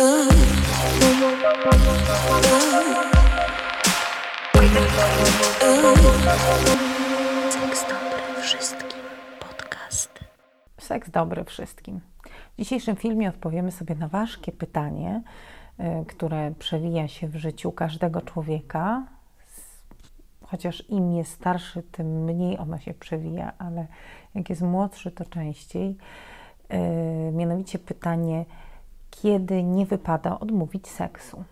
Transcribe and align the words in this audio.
Seks 0.00 0.16
dobry 7.88 8.42
wszystkim. 8.42 9.00
Podcast. 9.40 10.20
Seks 10.78 11.10
dobry 11.10 11.44
wszystkim. 11.44 12.00
W 12.54 12.58
dzisiejszym 12.58 12.96
filmie 12.96 13.28
odpowiemy 13.28 13.72
sobie 13.72 13.94
na 13.94 14.08
ważkie 14.08 14.52
pytanie, 14.52 15.22
y, 15.80 16.06
które 16.06 16.54
przewija 16.58 17.08
się 17.08 17.28
w 17.28 17.36
życiu 17.36 17.72
każdego 17.72 18.22
człowieka. 18.22 19.06
Chociaż 20.42 20.88
im 20.88 21.12
jest 21.12 21.32
starszy, 21.32 21.82
tym 21.82 22.24
mniej 22.24 22.58
ono 22.58 22.78
się 22.78 22.94
przewija, 22.94 23.52
ale 23.58 23.86
jak 24.34 24.50
jest 24.50 24.62
młodszy, 24.62 25.10
to 25.10 25.24
częściej. 25.24 25.96
Y, 27.28 27.32
mianowicie 27.32 27.78
pytanie, 27.78 28.44
kiedy 29.10 29.62
nie 29.62 29.86
wypada 29.86 30.40
odmówić 30.40 30.88
seksu? 30.88 31.44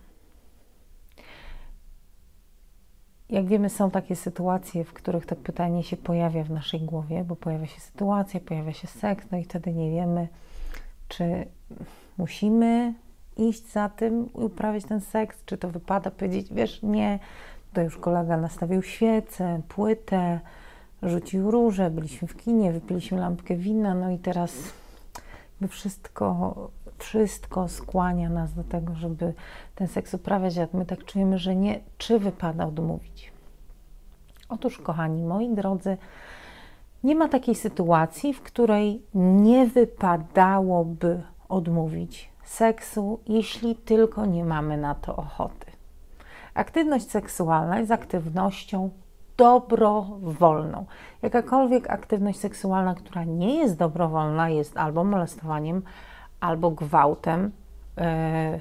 Jak 3.29 3.45
wiemy, 3.45 3.69
są 3.69 3.91
takie 3.91 4.15
sytuacje, 4.15 4.83
w 4.83 4.93
których 4.93 5.25
to 5.25 5.35
pytanie 5.35 5.83
się 5.83 5.97
pojawia 5.97 6.43
w 6.43 6.49
naszej 6.49 6.81
głowie, 6.81 7.23
bo 7.23 7.35
pojawia 7.35 7.65
się 7.67 7.79
sytuacja, 7.79 8.39
pojawia 8.39 8.73
się 8.73 8.87
seks, 8.87 9.25
no 9.31 9.37
i 9.37 9.43
wtedy 9.43 9.73
nie 9.73 9.91
wiemy, 9.91 10.27
czy 11.07 11.45
musimy 12.17 12.93
iść 13.37 13.71
za 13.71 13.89
tym 13.89 14.33
i 14.33 14.37
uprawiać 14.37 14.83
ten 14.83 15.01
seks, 15.01 15.45
czy 15.45 15.57
to 15.57 15.69
wypada 15.69 16.11
powiedzieć, 16.11 16.53
wiesz, 16.53 16.83
nie, 16.83 17.19
to 17.73 17.81
już 17.81 17.97
kolega 17.97 18.37
nastawił 18.37 18.81
świecę, 18.81 19.61
płytę, 19.67 20.39
rzucił 21.03 21.51
róże, 21.51 21.89
byliśmy 21.89 22.27
w 22.27 22.37
kinie, 22.37 22.71
wypiliśmy 22.71 23.17
lampkę 23.17 23.55
wina, 23.55 23.95
no 23.95 24.11
i 24.11 24.17
teraz 24.17 24.53
wszystko, 25.69 26.55
wszystko 26.99 27.67
skłania 27.67 28.29
nas 28.29 28.53
do 28.53 28.63
tego, 28.63 28.95
żeby 28.95 29.33
ten 29.75 29.87
seks 29.87 30.13
uprawiać, 30.13 30.55
jak 30.55 30.73
my 30.73 30.85
tak 30.85 31.05
czujemy, 31.05 31.37
że 31.37 31.55
nie, 31.55 31.79
czy 31.97 32.19
wypada 32.19 32.65
odmówić? 32.65 33.31
Otóż, 34.49 34.77
kochani 34.77 35.23
moi 35.23 35.55
drodzy, 35.55 35.97
nie 37.03 37.15
ma 37.15 37.27
takiej 37.27 37.55
sytuacji, 37.55 38.33
w 38.33 38.41
której 38.41 39.01
nie 39.13 39.67
wypadałoby 39.67 41.21
odmówić 41.49 42.31
seksu, 42.43 43.19
jeśli 43.27 43.75
tylko 43.75 44.25
nie 44.25 44.45
mamy 44.45 44.77
na 44.77 44.95
to 44.95 45.15
ochoty. 45.15 45.65
Aktywność 46.53 47.11
seksualna 47.11 47.79
jest 47.79 47.91
aktywnością 47.91 48.89
dobrowolną. 49.37 50.85
Jakakolwiek 51.21 51.89
aktywność 51.89 52.39
seksualna, 52.39 52.95
która 52.95 53.23
nie 53.23 53.55
jest 53.55 53.77
dobrowolna, 53.77 54.49
jest 54.49 54.77
albo 54.77 55.03
molestowaniem, 55.03 55.81
albo 56.39 56.71
gwałtem 56.71 57.51
e, 57.97 58.59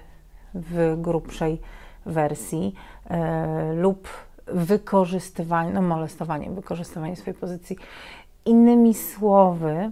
w 0.54 0.96
grubszej 0.98 1.60
wersji 2.06 2.74
e, 3.10 3.72
lub 3.74 4.08
wykorzystywaniem, 4.46 5.74
no 5.74 5.82
molestowaniem, 5.82 6.54
wykorzystywaniem 6.54 7.16
swojej 7.16 7.38
pozycji. 7.40 7.76
Innymi 8.44 8.94
słowy, 8.94 9.90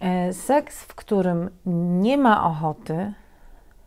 e, 0.00 0.32
seks, 0.32 0.84
w 0.84 0.94
którym 0.94 1.50
nie 2.00 2.18
ma 2.18 2.46
ochoty, 2.46 3.12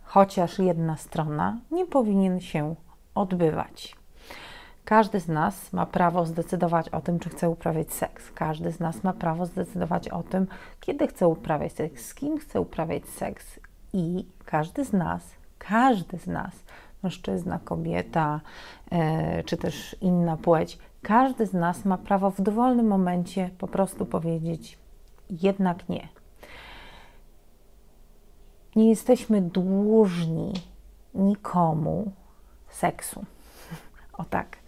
chociaż 0.03 0.59
jedna 0.59 0.97
strona, 0.97 1.57
nie 1.71 1.85
powinien 1.85 2.39
się 2.39 2.75
odbywać. 3.15 4.00
Każdy 4.85 5.19
z 5.19 5.27
nas 5.27 5.73
ma 5.73 5.85
prawo 5.85 6.25
zdecydować 6.25 6.89
o 6.89 7.01
tym, 7.01 7.19
czy 7.19 7.29
chce 7.29 7.49
uprawiać 7.49 7.93
seks. 7.93 8.31
Każdy 8.31 8.71
z 8.71 8.79
nas 8.79 9.03
ma 9.03 9.13
prawo 9.13 9.45
zdecydować 9.45 10.09
o 10.09 10.23
tym, 10.23 10.47
kiedy 10.79 11.07
chce 11.07 11.27
uprawiać 11.27 11.73
seks, 11.73 12.05
z 12.05 12.13
kim 12.13 12.37
chce 12.37 12.61
uprawiać 12.61 13.07
seks. 13.07 13.59
I 13.93 14.25
każdy 14.45 14.85
z 14.85 14.93
nas, 14.93 15.35
każdy 15.57 16.17
z 16.17 16.27
nas, 16.27 16.53
mężczyzna, 17.03 17.59
kobieta, 17.63 18.41
e, 18.91 19.43
czy 19.43 19.57
też 19.57 19.95
inna 20.01 20.37
płeć, 20.37 20.77
każdy 21.01 21.45
z 21.45 21.53
nas 21.53 21.85
ma 21.85 21.97
prawo 21.97 22.31
w 22.31 22.41
dowolnym 22.41 22.87
momencie 22.87 23.49
po 23.57 23.67
prostu 23.67 24.05
powiedzieć 24.05 24.77
jednak 25.29 25.89
nie. 25.89 26.07
Nie 28.75 28.89
jesteśmy 28.89 29.41
dłużni 29.41 30.53
nikomu 31.13 32.11
seksu. 32.69 33.25
O 34.17 34.23
tak. 34.23 34.60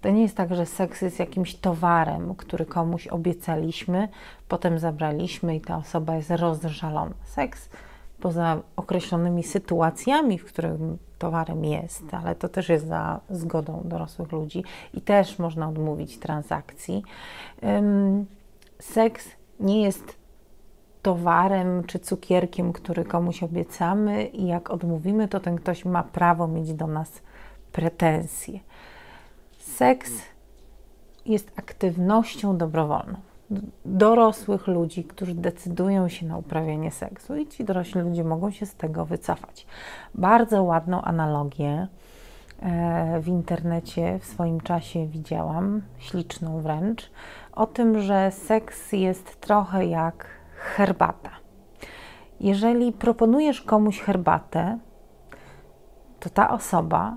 To 0.00 0.10
nie 0.10 0.22
jest 0.22 0.36
tak, 0.36 0.54
że 0.54 0.66
seks 0.66 1.02
jest 1.02 1.18
jakimś 1.18 1.54
towarem, 1.54 2.34
który 2.34 2.66
komuś 2.66 3.06
obiecaliśmy, 3.08 4.08
potem 4.48 4.78
zabraliśmy 4.78 5.56
i 5.56 5.60
ta 5.60 5.76
osoba 5.76 6.16
jest 6.16 6.30
rozżalona. 6.30 7.14
Seks 7.24 7.68
poza 8.20 8.60
określonymi 8.76 9.42
sytuacjami, 9.42 10.38
w 10.38 10.44
których 10.44 10.72
towarem 11.18 11.64
jest, 11.64 12.14
ale 12.14 12.34
to 12.34 12.48
też 12.48 12.68
jest 12.68 12.86
za 12.86 13.20
zgodą 13.30 13.82
dorosłych 13.84 14.32
ludzi 14.32 14.64
i 14.94 15.00
też 15.00 15.38
można 15.38 15.68
odmówić 15.68 16.18
transakcji. 16.18 17.02
Seks 18.80 19.28
nie 19.60 19.82
jest 19.82 20.16
towarem 21.02 21.84
czy 21.84 21.98
cukierkiem, 21.98 22.72
który 22.72 23.04
komuś 23.04 23.42
obiecamy 23.42 24.24
i 24.24 24.46
jak 24.46 24.70
odmówimy, 24.70 25.28
to 25.28 25.40
ten 25.40 25.56
ktoś 25.56 25.84
ma 25.84 26.02
prawo 26.02 26.48
mieć 26.48 26.74
do 26.74 26.86
nas 26.86 27.22
pretensje. 27.72 28.60
Seks 29.66 30.12
jest 31.26 31.52
aktywnością 31.56 32.56
dobrowolną 32.56 33.18
dorosłych 33.84 34.66
ludzi, 34.66 35.04
którzy 35.04 35.34
decydują 35.34 36.08
się 36.08 36.26
na 36.26 36.38
uprawianie 36.38 36.90
seksu 36.90 37.36
i 37.36 37.46
ci 37.46 37.64
dorośli 37.64 38.00
ludzie 38.00 38.24
mogą 38.24 38.50
się 38.50 38.66
z 38.66 38.74
tego 38.74 39.04
wycofać. 39.04 39.66
Bardzo 40.14 40.62
ładną 40.62 41.02
analogię 41.02 41.88
e, 42.60 43.20
w 43.20 43.28
internecie 43.28 44.18
w 44.18 44.24
swoim 44.24 44.60
czasie 44.60 45.06
widziałam, 45.06 45.82
śliczną 45.98 46.60
wręcz, 46.60 47.10
o 47.52 47.66
tym, 47.66 48.00
że 48.00 48.30
seks 48.30 48.92
jest 48.92 49.40
trochę 49.40 49.86
jak 49.86 50.26
herbata. 50.56 51.30
Jeżeli 52.40 52.92
proponujesz 52.92 53.62
komuś 53.62 54.00
herbatę, 54.00 54.78
to 56.20 56.30
ta 56.30 56.50
osoba 56.50 57.16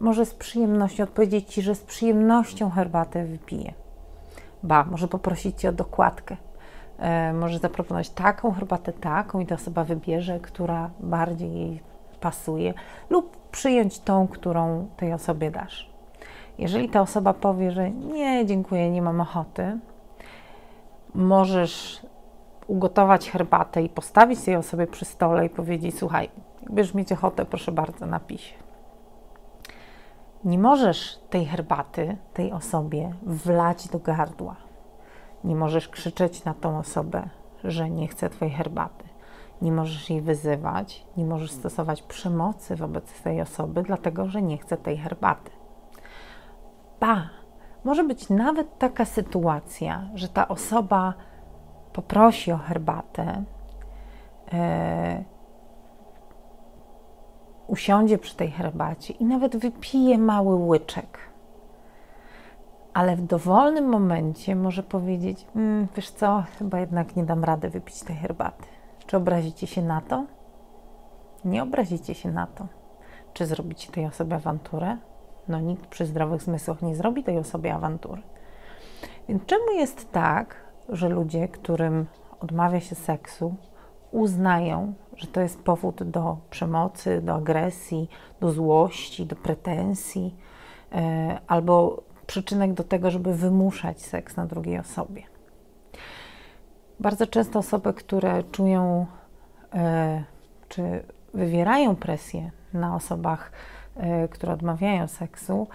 może 0.00 0.26
z 0.26 0.34
przyjemnością 0.34 1.04
odpowiedzieć 1.04 1.48
Ci, 1.48 1.62
że 1.62 1.74
z 1.74 1.80
przyjemnością 1.80 2.70
herbatę 2.70 3.24
wypije. 3.24 3.72
Ba, 4.62 4.84
może 4.84 5.08
poprosić 5.08 5.60
Cię 5.60 5.68
o 5.68 5.72
dokładkę. 5.72 6.36
E, 6.98 7.32
może 7.32 7.58
zaproponować 7.58 8.10
taką 8.10 8.52
herbatę, 8.52 8.92
taką 8.92 9.40
i 9.40 9.46
ta 9.46 9.54
osoba 9.54 9.84
wybierze, 9.84 10.40
która 10.40 10.90
bardziej 11.00 11.54
jej 11.54 11.80
pasuje, 12.20 12.74
lub 13.10 13.36
przyjąć 13.50 13.98
tą, 13.98 14.28
którą 14.28 14.88
tej 14.96 15.12
osobie 15.12 15.50
dasz. 15.50 15.90
Jeżeli 16.58 16.88
ta 16.88 17.00
osoba 17.00 17.34
powie, 17.34 17.70
że 17.70 17.90
nie, 17.90 18.46
dziękuję, 18.46 18.90
nie 18.90 19.02
mam 19.02 19.20
ochoty, 19.20 19.78
możesz 21.14 22.02
ugotować 22.66 23.30
herbatę 23.30 23.82
i 23.82 23.88
postawić 23.88 24.40
tej 24.40 24.56
osobie 24.56 24.86
przy 24.86 25.04
stole 25.04 25.46
i 25.46 25.50
powiedzieć: 25.50 25.98
Słuchaj, 25.98 26.30
jakbyś 26.62 26.94
mieć 26.94 27.12
ochotę, 27.12 27.44
proszę 27.44 27.72
bardzo, 27.72 28.06
napisz 28.06 28.54
nie 30.44 30.58
możesz 30.58 31.18
tej 31.30 31.46
herbaty 31.46 32.16
tej 32.34 32.52
osobie 32.52 33.12
wlać 33.22 33.88
do 33.88 33.98
gardła. 33.98 34.56
Nie 35.44 35.56
możesz 35.56 35.88
krzyczeć 35.88 36.44
na 36.44 36.54
tą 36.54 36.78
osobę, 36.78 37.28
że 37.64 37.90
nie 37.90 38.08
chce 38.08 38.30
Twojej 38.30 38.54
herbaty. 38.54 39.04
Nie 39.62 39.72
możesz 39.72 40.10
jej 40.10 40.22
wyzywać, 40.22 41.06
nie 41.16 41.24
możesz 41.24 41.50
stosować 41.50 42.02
przemocy 42.02 42.76
wobec 42.76 43.22
tej 43.22 43.40
osoby, 43.40 43.82
dlatego 43.82 44.28
że 44.28 44.42
nie 44.42 44.58
chce 44.58 44.76
tej 44.76 44.96
herbaty. 44.96 45.50
Ba, 47.00 47.28
może 47.84 48.04
być 48.04 48.30
nawet 48.30 48.78
taka 48.78 49.04
sytuacja, 49.04 50.08
że 50.14 50.28
ta 50.28 50.48
osoba 50.48 51.14
poprosi 51.92 52.52
o 52.52 52.58
herbatę. 52.58 53.44
Yy, 54.52 55.37
usiądzie 57.68 58.18
przy 58.18 58.36
tej 58.36 58.50
herbacie 58.50 59.14
i 59.14 59.24
nawet 59.24 59.56
wypije 59.56 60.18
mały 60.18 60.54
łyczek. 60.54 61.18
Ale 62.94 63.16
w 63.16 63.22
dowolnym 63.22 63.88
momencie 63.88 64.56
może 64.56 64.82
powiedzieć: 64.82 65.46
mmm, 65.56 65.86
Wiesz 65.96 66.10
co, 66.10 66.44
chyba 66.58 66.80
jednak 66.80 67.16
nie 67.16 67.24
dam 67.24 67.44
rady 67.44 67.70
wypić 67.70 68.00
tej 68.02 68.16
herbaty. 68.16 68.64
Czy 69.06 69.16
obrazicie 69.16 69.66
się 69.66 69.82
na 69.82 70.00
to? 70.00 70.24
Nie 71.44 71.62
obrazicie 71.62 72.14
się 72.14 72.30
na 72.30 72.46
to. 72.46 72.66
Czy 73.32 73.46
zrobicie 73.46 73.92
tej 73.92 74.06
osobie 74.06 74.36
awanturę? 74.36 74.96
No, 75.48 75.60
nikt 75.60 75.86
przy 75.86 76.06
zdrowych 76.06 76.42
zmysłach 76.42 76.82
nie 76.82 76.94
zrobi 76.94 77.24
tej 77.24 77.38
osobie 77.38 77.74
awantury. 77.74 78.22
Więc 79.28 79.46
czemu 79.46 79.72
jest 79.72 80.12
tak, 80.12 80.56
że 80.88 81.08
ludzie, 81.08 81.48
którym 81.48 82.06
odmawia 82.40 82.80
się 82.80 82.94
seksu, 82.94 83.54
uznają, 84.10 84.94
że 85.16 85.26
to 85.26 85.40
jest 85.40 85.62
powód 85.62 86.02
do 86.02 86.36
przemocy, 86.50 87.20
do 87.22 87.34
agresji, 87.34 88.10
do 88.40 88.52
złości, 88.52 89.26
do 89.26 89.36
pretensji, 89.36 90.36
e, 90.92 91.40
albo 91.46 92.02
przyczynek 92.26 92.72
do 92.72 92.84
tego, 92.84 93.10
żeby 93.10 93.34
wymuszać 93.34 94.02
seks 94.02 94.36
na 94.36 94.46
drugiej 94.46 94.78
osobie. 94.78 95.22
Bardzo 97.00 97.26
często 97.26 97.58
osoby, 97.58 97.94
które 97.94 98.42
czują, 98.42 99.06
e, 99.74 100.24
czy 100.68 101.04
wywierają 101.34 101.96
presję 101.96 102.50
na 102.72 102.94
osobach, 102.94 103.52
y, 104.24 104.28
które 104.28 104.52
odmawiają 104.52 105.08
seksu, 105.08 105.68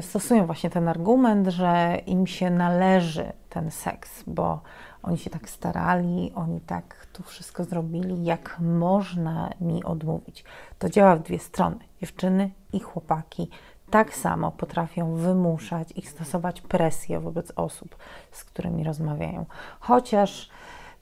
stosują 0.00 0.46
właśnie 0.46 0.70
ten 0.70 0.88
argument, 0.88 1.48
że 1.48 1.98
im 2.06 2.26
się 2.26 2.50
należy 2.50 3.32
ten 3.50 3.70
seks, 3.70 4.24
bo 4.26 4.60
oni 5.06 5.18
się 5.18 5.30
tak 5.30 5.48
starali, 5.48 6.32
oni 6.34 6.60
tak 6.60 7.06
tu 7.12 7.22
wszystko 7.22 7.64
zrobili, 7.64 8.24
jak 8.24 8.56
można 8.60 9.50
mi 9.60 9.84
odmówić. 9.84 10.44
To 10.78 10.88
działa 10.88 11.16
w 11.16 11.22
dwie 11.22 11.38
strony. 11.38 11.78
Dziewczyny 12.00 12.50
i 12.72 12.80
chłopaki 12.80 13.50
tak 13.90 14.14
samo 14.14 14.50
potrafią 14.52 15.14
wymuszać 15.14 15.92
i 15.96 16.02
stosować 16.02 16.60
presję 16.60 17.20
wobec 17.20 17.52
osób, 17.56 17.96
z 18.32 18.44
którymi 18.44 18.84
rozmawiają. 18.84 19.46
Chociaż 19.80 20.50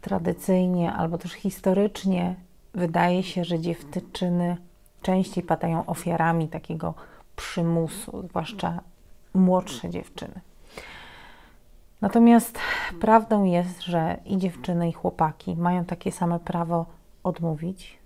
tradycyjnie 0.00 0.92
albo 0.92 1.18
też 1.18 1.32
historycznie 1.32 2.34
wydaje 2.74 3.22
się, 3.22 3.44
że 3.44 3.60
dziewczyny 3.60 4.56
częściej 5.02 5.44
padają 5.44 5.86
ofiarami 5.86 6.48
takiego 6.48 6.94
przymusu, 7.36 8.24
zwłaszcza 8.28 8.80
młodsze 9.34 9.90
dziewczyny. 9.90 10.40
Natomiast 12.04 12.58
prawdą 13.00 13.44
jest, 13.44 13.82
że 13.82 14.16
i 14.24 14.38
dziewczyny, 14.38 14.88
i 14.88 14.92
chłopaki 14.92 15.56
mają 15.56 15.84
takie 15.84 16.12
same 16.12 16.40
prawo 16.40 16.86
odmówić 17.22 17.98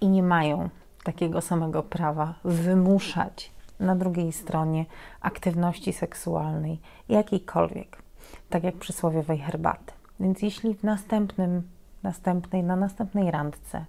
i 0.00 0.08
nie 0.08 0.22
mają 0.22 0.68
takiego 1.04 1.40
samego 1.40 1.82
prawa 1.82 2.34
wymuszać 2.44 3.52
na 3.80 3.96
drugiej 3.96 4.32
stronie 4.32 4.86
aktywności 5.20 5.92
seksualnej, 5.92 6.80
jakiejkolwiek, 7.08 8.02
tak 8.50 8.64
jak 8.64 8.74
przysłowiowej 8.74 9.38
herbaty. 9.38 9.92
Więc 10.20 10.42
jeśli 10.42 10.74
w 10.74 10.82
następnym, 10.82 11.68
następnej, 12.02 12.64
na 12.64 12.76
następnej 12.76 13.30
randce 13.30 13.84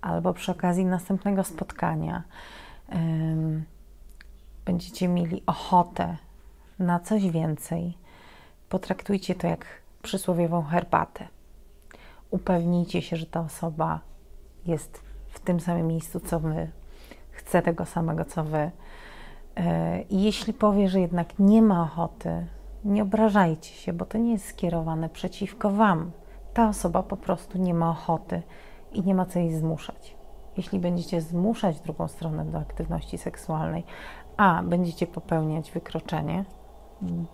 albo 0.00 0.34
przy 0.34 0.52
okazji 0.52 0.84
następnego 0.84 1.44
spotkania 1.44 2.22
ym, 2.94 3.64
będziecie 4.64 5.08
mieli 5.08 5.42
ochotę 5.46 6.16
na 6.78 7.00
coś 7.00 7.30
więcej, 7.30 8.03
potraktujcie 8.74 9.34
to 9.34 9.46
jak 9.46 9.66
przysłowiową 10.02 10.62
herbatę. 10.62 11.28
Upewnijcie 12.30 13.02
się, 13.02 13.16
że 13.16 13.26
ta 13.26 13.40
osoba 13.40 14.00
jest 14.66 15.02
w 15.28 15.40
tym 15.40 15.60
samym 15.60 15.86
miejscu, 15.86 16.20
co 16.20 16.40
wy, 16.40 16.70
chce 17.30 17.62
tego 17.62 17.84
samego, 17.84 18.24
co 18.24 18.44
wy. 18.44 18.70
I 20.10 20.22
jeśli 20.22 20.52
powie, 20.52 20.88
że 20.88 21.00
jednak 21.00 21.38
nie 21.38 21.62
ma 21.62 21.82
ochoty, 21.82 22.46
nie 22.84 23.02
obrażajcie 23.02 23.74
się, 23.74 23.92
bo 23.92 24.04
to 24.04 24.18
nie 24.18 24.32
jest 24.32 24.48
skierowane 24.48 25.08
przeciwko 25.08 25.70
Wam. 25.70 26.10
Ta 26.54 26.68
osoba 26.68 27.02
po 27.02 27.16
prostu 27.16 27.58
nie 27.58 27.74
ma 27.74 27.90
ochoty 27.90 28.42
i 28.92 29.02
nie 29.02 29.14
ma 29.14 29.26
co 29.26 29.38
jej 29.38 29.54
zmuszać. 29.54 30.16
Jeśli 30.56 30.78
będziecie 30.78 31.20
zmuszać 31.20 31.80
drugą 31.80 32.08
stronę 32.08 32.44
do 32.44 32.58
aktywności 32.58 33.18
seksualnej, 33.18 33.84
a 34.36 34.62
będziecie 34.62 35.06
popełniać 35.06 35.70
wykroczenie, 35.72 36.44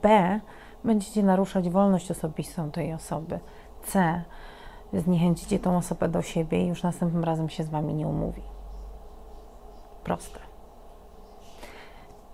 b 0.02 0.40
będziecie 0.84 1.22
naruszać 1.22 1.70
wolność 1.70 2.10
osobistą 2.10 2.70
tej 2.70 2.92
osoby, 2.92 3.38
c 3.82 4.22
zniechęcicie 4.92 5.58
tą 5.58 5.76
osobę 5.76 6.08
do 6.08 6.22
siebie 6.22 6.64
i 6.64 6.66
już 6.66 6.82
następnym 6.82 7.24
razem 7.24 7.48
się 7.48 7.64
z 7.64 7.68
Wami 7.68 7.94
nie 7.94 8.06
umówi. 8.06 8.42
Proste. 10.04 10.38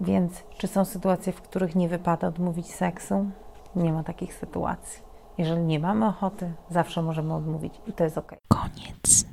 Więc 0.00 0.43
czy 0.58 0.66
są 0.66 0.84
sytuacje, 0.84 1.32
w 1.32 1.43
których 1.43 1.75
nie 1.75 1.88
wypada 1.88 2.28
odmówić 2.28 2.75
seksu? 2.75 3.31
Nie 3.76 3.93
ma 3.93 4.02
takich 4.02 4.34
sytuacji. 4.34 5.02
Jeżeli 5.38 5.62
nie 5.62 5.81
mamy 5.81 6.06
ochoty, 6.06 6.52
zawsze 6.70 7.02
możemy 7.02 7.34
odmówić 7.34 7.75
i 7.87 7.92
to 7.92 8.04
jest 8.04 8.19
ok. 8.19 8.34
Koniec. 8.49 9.25